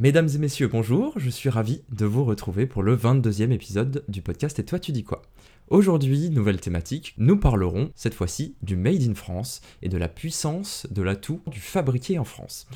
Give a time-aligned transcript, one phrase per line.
[0.00, 4.22] Mesdames et messieurs, bonjour, je suis ravi de vous retrouver pour le 22e épisode du
[4.22, 5.22] podcast Et toi tu dis quoi?
[5.70, 10.86] Aujourd'hui, nouvelle thématique, nous parlerons cette fois-ci du Made in France et de la puissance
[10.92, 12.68] de l'atout du fabriqué en France.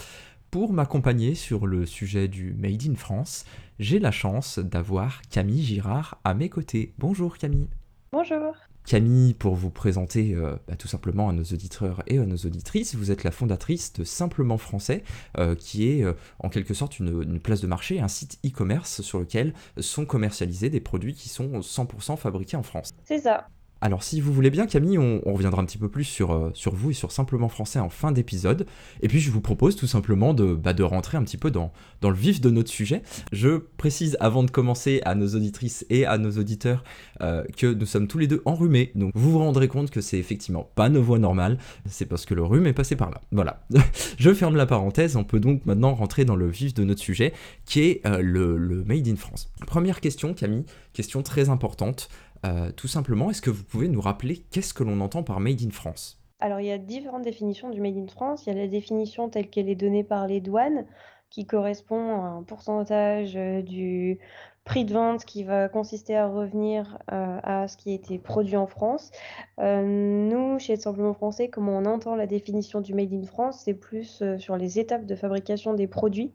[0.50, 3.44] Pour m'accompagner sur le sujet du Made in France,
[3.78, 6.92] j'ai la chance d'avoir Camille Girard à mes côtés.
[6.98, 7.68] Bonjour Camille.
[8.10, 8.56] Bonjour.
[8.86, 12.94] Camille, pour vous présenter euh, bah, tout simplement à nos auditeurs et à nos auditrices,
[12.94, 15.04] vous êtes la fondatrice de Simplement Français,
[15.38, 19.02] euh, qui est euh, en quelque sorte une, une, place de marché, un site e-commerce
[19.02, 22.90] sur lequel sont commercialisés des produits qui sont 100% fabriqués en France.
[23.04, 23.46] C'est ça.
[23.82, 26.72] Alors si vous voulez bien Camille, on, reviendra un petit peu plus sur, euh, sur
[26.72, 28.64] vous et sur Simplement Français en fin d'épisode.
[29.02, 31.72] Et puis je vous propose tout simplement de, bah, de rentrer un petit peu dans,
[32.00, 33.02] dans le vif de notre sujet.
[33.32, 36.84] Je précise avant de commencer à nos auditrices et à nos auditeurs
[37.22, 38.92] euh, que nous sommes tous les deux enrhumés.
[38.94, 42.34] Donc vous vous rendrez compte que c'est effectivement pas nos voix normales, c'est parce que
[42.34, 43.20] le rhume est passé par là.
[43.32, 43.66] Voilà.
[44.16, 47.32] je ferme la parenthèse, on peut donc maintenant rentrer dans le vif de notre sujet
[47.64, 49.50] qui est euh, le, le Made in France.
[49.66, 52.08] Première question Camille, question très importante.
[52.44, 55.62] Euh, tout simplement, est-ce que vous pouvez nous rappeler qu'est-ce que l'on entend par Made
[55.62, 56.20] in France?
[56.40, 58.46] Alors, il y a différentes définitions du Made in France.
[58.46, 60.86] Il y a la définition telle qu'elle est donnée par les douanes,
[61.30, 64.18] qui correspond à un pourcentage euh, du
[64.64, 68.56] prix de vente qui va consister à revenir euh, à ce qui a été produit
[68.56, 69.10] en France.
[69.58, 74.22] nous, chez Simplement Français, comment on entend la définition du Made in France, c'est plus
[74.38, 76.32] sur les étapes de fabrication des produits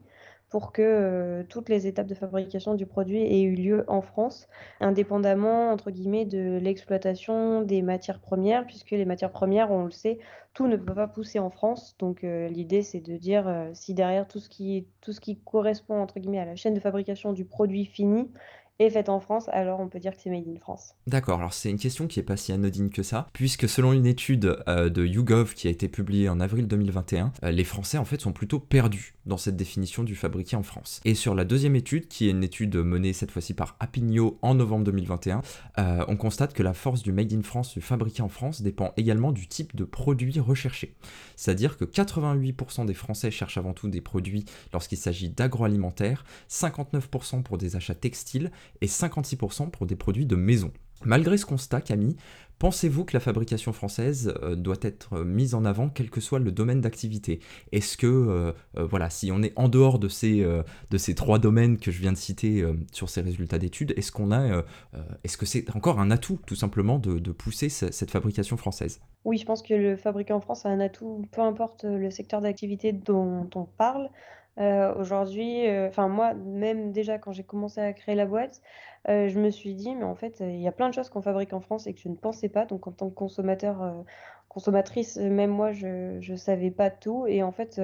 [0.49, 4.47] pour que euh, toutes les étapes de fabrication du produit aient eu lieu en France,
[4.79, 10.19] indépendamment, entre guillemets, de l'exploitation des matières premières, puisque les matières premières, on le sait,
[10.53, 11.95] tout ne peut pas pousser en France.
[11.99, 14.85] Donc euh, l'idée, c'est de dire euh, si derrière tout ce, qui,
[15.45, 18.31] correspond, entre guillemets, à la chaîne de fabrication du produit fini
[18.79, 20.93] est faite en France, alors on peut dire que c'est made in France.
[21.07, 24.05] D'accord, alors c'est une question qui est pas si anodine que ça, puisque selon une
[24.05, 28.21] étude de YouGov qui a été publiée en avril 2021, euh, les Français en fait
[28.21, 31.01] sont plutôt perdus dans cette définition du fabriqué en France.
[31.05, 34.55] Et sur la deuxième étude, qui est une étude menée cette fois-ci par Apigno en
[34.55, 35.41] novembre 2021,
[35.77, 38.93] euh, on constate que la force du made in France, du fabriqué en France, dépend
[38.97, 40.95] également du type de produit recherché.
[41.35, 47.57] C'est-à-dire que 88% des Français cherchent avant tout des produits lorsqu'il s'agit d'agroalimentaire, 59% pour
[47.57, 48.51] des achats textiles
[48.81, 50.71] et 56% pour des produits de maison.
[51.03, 52.15] Malgré ce constat, Camille,
[52.59, 56.51] pensez-vous que la fabrication française euh, doit être mise en avant quel que soit le
[56.51, 57.39] domaine d'activité?
[57.71, 60.45] Est-ce que, euh, euh, voilà, si on est en dehors de ces,
[61.15, 64.63] trois domaines que je viens de citer sur ces résultats d'études, est-ce qu'on a,
[65.23, 68.99] est-ce que c'est encore un atout tout simplement de, pousser cette fabrication française?
[69.25, 72.41] Oui, je pense que le fabriqué en France a un atout, peu importe le secteur
[72.41, 74.09] d'activité dont on parle.
[74.59, 78.61] Euh, aujourd'hui, euh, enfin moi, même déjà quand j'ai commencé à créer la boîte,
[79.07, 81.21] euh, je me suis dit: «Mais en fait, il y a plein de choses qu'on
[81.21, 82.65] fabrique en France et que je ne pensais pas».
[82.65, 84.05] Donc en tant que consommateur,
[84.49, 87.79] consommatrice, même moi, je je savais pas tout et en fait,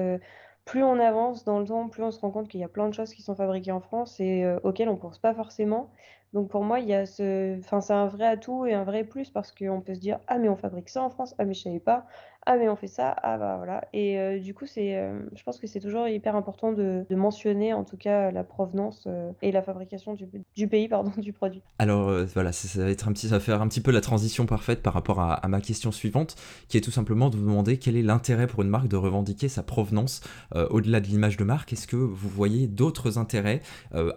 [0.64, 2.88] plus on avance dans le temps, plus on se rend compte qu'il y a plein
[2.88, 5.92] de choses qui sont fabriquées en France et auxquelles on pense pas forcément.
[6.34, 9.04] Donc pour moi, il y a ce enfin, c'est un vrai atout et un vrai
[9.04, 11.54] plus parce qu'on peut se dire: «Ah mais on fabrique ça en France, ah mais
[11.54, 12.06] je savais pas».
[12.46, 15.42] Ah mais on fait ça, ah bah voilà et heu, du coup c'est, heu, je
[15.44, 19.50] pense que c'est toujours hyper important de mentionner en tout cas la provenance, heu, et
[19.50, 21.62] la fabrication du du pays pardon, du produit.
[21.78, 24.44] Alors, voilà, ça va être un petit ça va faire un petit peu la transition
[24.44, 26.36] parfaite par rapport à ma question suivante,
[26.68, 29.48] qui est tout simplement de vous demander quel est l'intérêt pour une marque de revendiquer
[29.48, 30.20] sa provenance,
[30.54, 31.72] au-delà de l'image de marque?
[31.72, 33.60] Est-ce que vous voyez d'autres intérêts?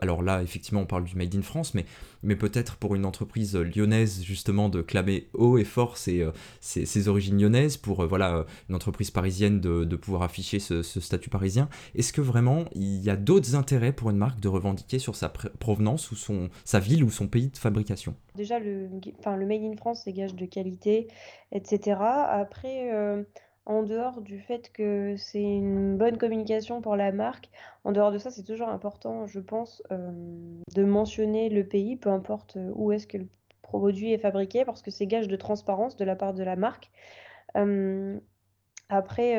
[0.01, 1.85] Alors là, effectivement, on parle du made in France, mais
[2.23, 7.39] mais peut-être pour une entreprise lyonnaise justement de clamer haut et fort ses, euh, origines
[7.39, 11.69] lyonnaises, pour euh, voilà, une entreprise parisienne de, de pouvoir afficher ce, statut parisien.
[11.95, 15.29] Est-ce que vraiment il y a d'autres intérêts pour une marque de revendiquer sur sa
[15.29, 18.15] provenance ou son, sa ville ou son pays de fabrication?
[18.35, 21.07] Déjà, le, enfin, le Made in France, c'est gage de qualité,
[21.51, 21.99] etc.
[21.99, 23.23] Après, euh,
[23.67, 27.49] en dehors du fait que c'est une bonne communication pour la marque,
[27.83, 30.09] en dehors de ça, c'est toujours important, je pense, euh,
[30.73, 33.27] de mentionner le pays, peu importe euh, où est-ce que le
[33.61, 36.89] produit est fabriqué, parce que c'est gage de transparence de la part de la marque.
[37.57, 38.17] Euh,
[38.87, 39.35] après,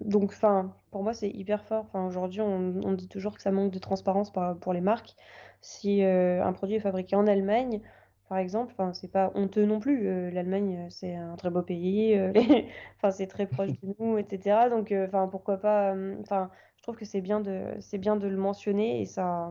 [0.00, 1.82] donc, enfin, pour moi, c'est hyper fort.
[1.88, 5.16] Enfin, aujourd'hui, on, dit toujours que ça manque de transparence pour les marques.
[5.62, 7.80] Si un produit est fabriqué en Allemagne,
[8.28, 10.08] par exemple, enfin, c'est pas honteux non plus.
[10.08, 12.32] Euh, L'Allemagne, euh, c'est un très beau pays, euh,
[12.96, 14.68] enfin, c'est très proche de nous, etc.
[14.70, 15.94] Donc, enfin, pourquoi pas.
[16.20, 19.50] Enfin, je trouve que c'est bien de, c'est bien de le mentionner et ça,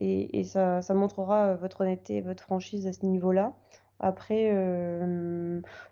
[0.00, 3.54] et, et ça, ça montrera votre honnêteté et votre franchise à ce niveau-là.
[4.00, 4.50] Après,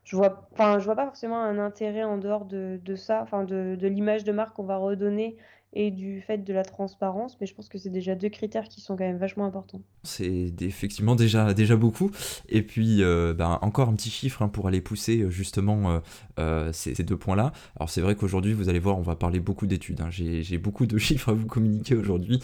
[0.05, 3.45] je vois, enfin, je vois pas forcément un intérêt en dehors de, de ça, enfin,
[3.45, 5.37] de, de l'image de marque qu'on va redonner
[5.75, 8.81] et du fait de la transparence, mais je pense que c'est déjà deux critères qui
[8.81, 9.81] sont quand même vachement importants.
[10.03, 12.11] C'est effectivement déjà, déjà beaucoup.
[12.49, 16.01] Et puis, euh, ben, encore un petit chiffre hein, pour aller pousser euh, justement
[16.39, 17.53] euh, ces, deux points-là.
[17.77, 20.03] Alors, c'est vrai qu'aujourd'hui, vous allez voir, on va parler beaucoup d'études.
[20.03, 20.11] Hein.
[20.11, 22.43] J'ai beaucoup de chiffres à vous communiquer aujourd'hui.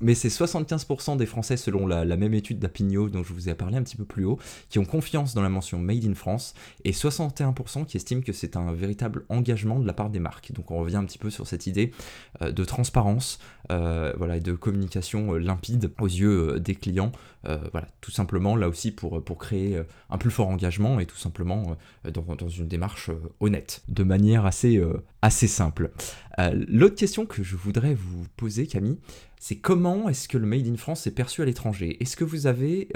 [0.00, 3.54] mais c'est 75% des Français, selon la, la même étude d'Apigno dont je vous ai
[3.54, 4.38] parlé un petit peu plus haut,
[4.68, 8.56] qui ont confiance dans la mention Made in France, et 61% qui estiment que c'est
[8.56, 10.52] un véritable engagement de la part des marques.
[10.52, 11.92] Donc, on revient un petit peu sur cette idée
[12.52, 13.38] de transparence
[13.70, 17.12] euh, voilà, et de communication euh, limpide aux yeux euh, des clients.
[17.44, 19.80] voilà, tout simplement là aussi pour, pour créer
[20.10, 23.10] un plus fort engagement et tout simplement dans, dans, une démarche
[23.40, 24.82] honnête, de manière assez,
[25.22, 25.90] assez simple.
[26.36, 28.98] L'autre question que je voudrais vous poser, Camille,
[29.40, 31.96] c'est comment est-ce que le Made in France est perçu à l'étranger?
[32.02, 32.88] Est-ce que vous avez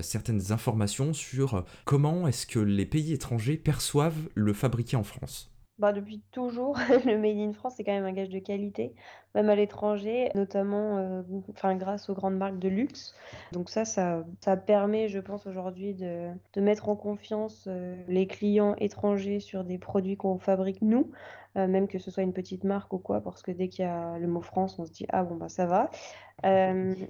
[0.00, 5.49] certaines informations sur comment est-ce que les pays étrangers perçoivent le fabriqué en France?
[5.80, 8.94] Bah, depuis toujours, le Made in France, c'est quand même un gage de qualité,
[9.34, 13.14] même à l'étranger, notamment euh, enfin, grâce aux grandes marques de luxe.
[13.52, 18.26] Donc ça, ça, ça permet, je pense, aujourd'hui de, de mettre en confiance euh, les
[18.26, 21.10] clients étrangers sur des produits qu'on fabrique nous,
[21.56, 23.88] euh, même que ce soit une petite marque ou quoi, parce que dès qu'il y
[23.88, 25.90] a le mot France, on se dit ah bon bah ça va.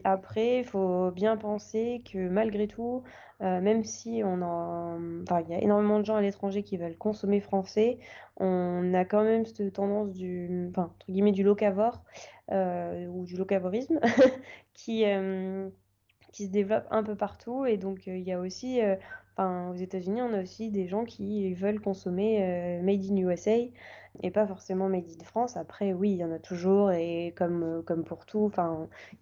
[0.05, 3.03] Après, il faut bien penser que malgré tout,
[3.41, 4.99] même si on en,
[5.41, 7.99] il y a énormément de gens à l'étranger qui veulent consommer français,
[8.39, 12.03] on a quand même cette tendance du, enfin, entre guillemets, du locavore
[12.51, 14.01] ou du locavorisme
[14.75, 15.05] qui
[16.33, 17.65] qui se développe un peu partout.
[17.67, 18.81] Et donc il y a aussi
[19.37, 23.57] Enfin, aux États-Unis, on a aussi des gens qui veulent consommer Made in USA
[24.23, 25.57] et pas forcément made in France.
[25.57, 28.51] Après, oui, il y en a toujours, et comme, euh, comme pour tout,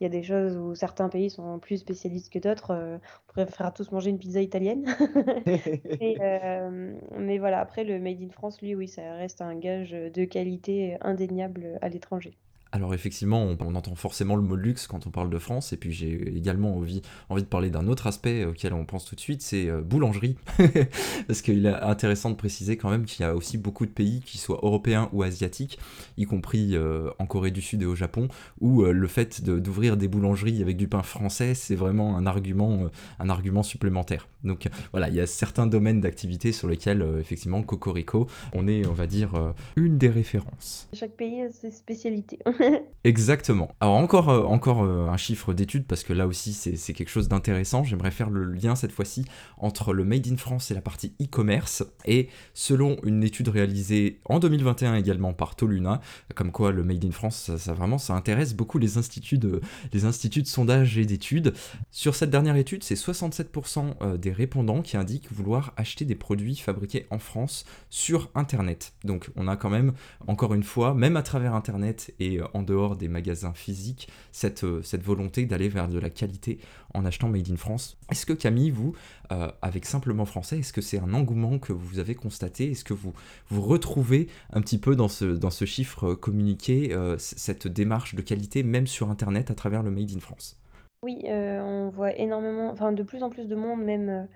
[0.00, 2.72] il y a des choses où certains pays sont plus spécialistes que d'autres.
[2.72, 2.98] Euh,
[3.28, 4.84] on préfère tous manger une pizza italienne.
[6.20, 10.24] Euh, mais voilà, après, le made in France, lui, oui, ça reste un gage de
[10.24, 12.36] qualité indéniable à l'étranger.
[12.70, 15.92] Alors effectivement, on, entend forcément le mot luxe quand on parle de France, et puis
[15.92, 17.00] j'ai également envie,
[17.30, 20.36] envie de parler d'un autre aspect auquel on pense tout de suite, c'est euh, boulangerie.
[21.26, 24.20] Parce qu'il est intéressant de préciser quand même qu'il y a aussi beaucoup de pays,
[24.20, 25.78] qui soient européens ou asiatiques,
[26.18, 28.28] y compris euh, en Corée du Sud et au Japon,
[28.60, 32.90] où euh, le fait d'ouvrir des boulangeries avec du pain français, c'est vraiment un argument,
[33.18, 34.28] un argument supplémentaire.
[34.44, 38.92] Donc voilà, il y a certains domaines d'activité sur lesquels effectivement Cocorico, on est, on
[38.92, 40.88] va dire, une des références.
[40.92, 42.38] Chaque pays a ses spécialités.
[43.04, 43.74] Exactement.
[43.80, 47.28] Alors encore, euh, encore euh, un chiffre d'étude, parce que là aussi c'est quelque chose
[47.28, 47.84] d'intéressant.
[47.84, 49.24] J'aimerais faire le lien cette fois-ci
[49.56, 51.84] entre le Made in France et la partie e-commerce.
[52.06, 56.00] Et selon une étude réalisée en 2021 également par Toluna,
[56.34, 59.60] comme quoi le Made in France, ça, vraiment, ça intéresse beaucoup les instituts de,
[59.92, 61.54] les instituts de sondage et d'études.
[61.90, 66.56] Sur cette dernière étude, c'est 67% euh, des répondants qui indiquent vouloir acheter des produits
[66.56, 68.92] fabriqués en France sur Internet.
[69.04, 69.92] Donc on a quand même,
[70.26, 74.82] encore une fois, même à travers Internet et en dehors des magasins physiques, cette, euh,
[74.82, 76.58] cette volonté d'aller vers de la qualité
[76.94, 77.98] en achetant Made in France.
[78.10, 78.94] Est-ce que Camille, vous,
[79.32, 82.70] euh, avec Simplement Français, est-ce que c'est un engouement que vous avez constaté?
[82.70, 83.12] Est-ce que vous
[83.48, 88.86] vous retrouvez un petit peu dans ce, chiffre communiqué, euh, cette démarche de qualité, même
[88.86, 90.58] sur Internet, à travers le Made in France?
[91.02, 94.26] Oui, on voit énormément, enfin de plus en plus de monde même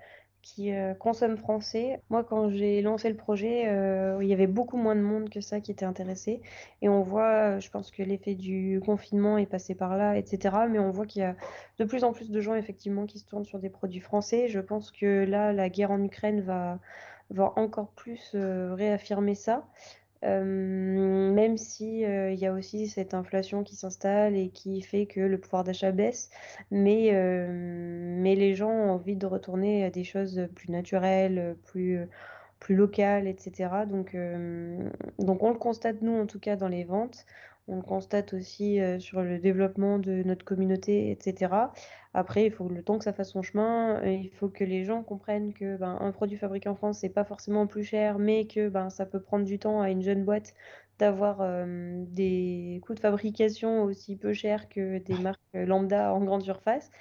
[0.43, 2.01] qui euh, consomment français.
[2.09, 5.41] Moi, quand j'ai lancé le projet, euh, il y avait beaucoup moins de monde que
[5.41, 6.41] ça qui était intéressé.
[6.81, 10.55] Et on voit, euh, je pense que l'effet du confinement est passé par là, etc.
[10.69, 11.35] Mais on voit qu'il y a
[11.79, 14.49] de plus en plus de gens, effectivement, qui se tournent sur des produits français.
[14.49, 16.79] Je pense que là, la guerre en Ukraine va,
[17.29, 19.65] va encore plus réaffirmer ça.
[20.23, 25.05] Euh, même si euh, il y a aussi cette inflation qui s'installe et qui fait
[25.05, 26.29] que le pouvoir d'achat baisse,
[26.71, 27.47] mais, euh,
[28.21, 31.99] mais les gens ont envie de retourner à des choses plus naturelles, plus,
[32.59, 33.85] plus locales, etc.
[33.85, 34.15] Donc,
[35.19, 37.25] donc on le constate nous en tout cas dans les ventes.
[37.67, 41.53] On le constate aussi sur le développement de notre communauté, etc.
[42.13, 44.03] Après, il faut le temps que ça fasse son chemin.
[44.05, 47.23] il faut que les gens comprennent que ben, un produit fabriqué en France, c'est pas
[47.23, 50.53] forcément plus cher, mais que ben, ça peut prendre du temps à une jeune boîte
[50.99, 56.91] d'avoir des coûts de fabrication aussi peu chers que des marques lambda en grande surface.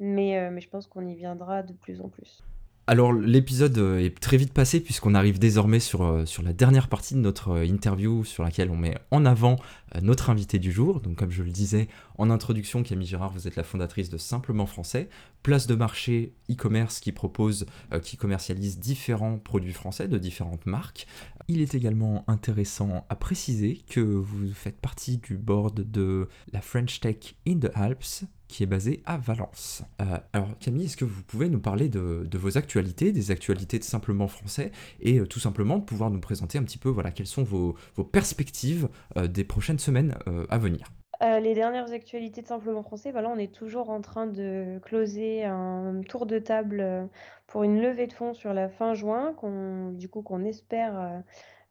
[0.00, 2.42] Mais, mais je pense qu'on y viendra de plus en plus.
[2.86, 7.18] Alors l'épisode est très vite passé puisqu'on arrive désormais sur, sur la dernière partie de
[7.18, 9.56] notre interview sur laquelle on met en avant
[10.02, 11.00] notre invité du jour.
[11.00, 14.66] Donc comme je le disais en introduction, Camille Girard, vous êtes la fondatrice de Simplement
[14.66, 15.08] Français,
[15.42, 17.66] place de marché e-commerce qui propose,
[18.02, 21.06] qui commercialise différents produits français de différentes marques.
[21.48, 27.00] Il est également intéressant à préciser que vous faites partie du board de la French
[27.00, 29.82] Tech in the Alps, qui est basé à Valence.
[30.00, 33.84] Euh, alors Camille, est-ce que vous pouvez nous parler de, vos actualités, des actualités de
[33.84, 37.44] Simplement Français, et tout simplement de pouvoir nous présenter un petit peu voilà, quelles sont
[37.44, 37.76] vos,
[38.10, 38.88] perspectives
[39.22, 40.14] des prochaines semaines
[40.48, 40.88] à venir
[41.20, 46.00] les dernières actualités de Simplement Français, voilà, on est toujours en train de closer un
[46.08, 47.08] tour de table
[47.48, 51.24] pour une levée de fonds sur la fin juin, qu'on, du coup qu'on espère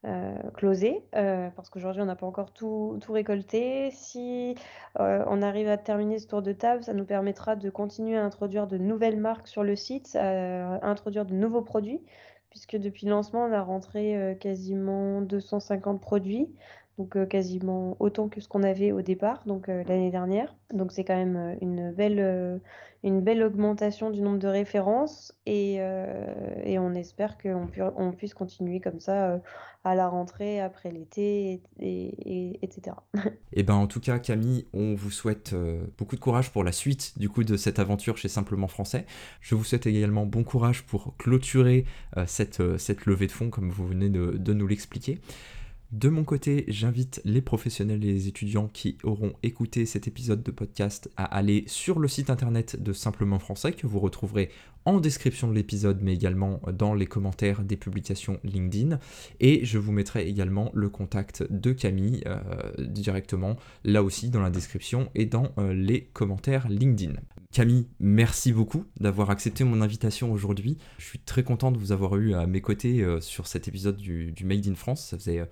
[0.06, 0.36] euh,
[1.16, 3.90] euh, parce qu'aujourd'hui on n'a pas encore tout, tout récolté.
[3.92, 4.56] Si
[5.00, 8.24] euh, on arrive à terminer ce tour de table, ça nous permettra de continuer à
[8.24, 12.02] introduire de nouvelles marques sur le site, à introduire de nouveaux produits,
[12.50, 16.50] puisque depuis le lancement on a rentré quasiment 250 produits
[16.98, 20.56] donc euh, quasiment autant que ce qu'on avait au départ, donc euh, l'année dernière.
[20.74, 22.60] Donc c'est quand même euh,
[23.04, 28.80] une belle, augmentation du nombre de références et, et on espère qu'on on puisse continuer
[28.82, 29.40] comme ça
[29.86, 32.98] à la rentrée, après l'été, et, etc.
[33.54, 35.56] Et ben en tout cas Camille, on vous souhaite
[35.98, 39.06] beaucoup de courage pour la suite du coup de cette aventure chez Simplement Français.
[39.40, 41.86] Je vous souhaite également bon courage pour clôturer
[42.26, 42.60] cette,
[43.06, 45.22] levée de fonds comme vous venez de nous l'expliquer.
[45.94, 50.52] De mon côté, j'invite les professionnels et les étudiants qui auront écouté cet épisode de
[50.52, 54.50] podcast à aller sur le site internet de Simplement Français que vous retrouverez
[54.84, 59.00] en description de l'épisode mais également dans les commentaires des publications LinkedIn
[59.40, 62.40] et je vous mettrai également le contact de Camille euh,
[62.80, 67.14] directement là aussi dans la description et dans euh, les commentaires LinkedIn.
[67.54, 70.78] Camille, merci beaucoup d'avoir accepté mon invitation aujourd'hui.
[70.98, 73.96] Je suis très content de vous avoir eu à mes côtés euh, sur cet épisode
[73.96, 75.06] du, du Made in France.
[75.06, 75.48] Ça faisait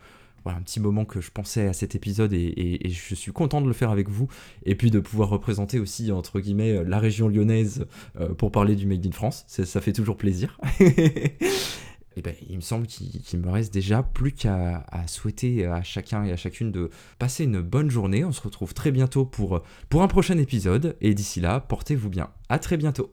[0.45, 3.67] voilà, un petit moment que je pensais à cet épisode et, je suis content de
[3.67, 4.27] le faire avec vous
[4.63, 7.87] et puis de pouvoir représenter aussi entre guillemets la région lyonnaise
[8.19, 10.59] euh, pour parler du Made in France, ça, fait toujours plaisir.
[10.79, 16.31] et ben, il me semble qu'il me reste déjà plus qu'à souhaiter à chacun et
[16.31, 18.23] à chacune de passer une bonne journée.
[18.23, 22.29] On se retrouve très bientôt pour, pour un prochain épisode et d'ici là, portez-vous bien.
[22.49, 23.11] À très bientôt.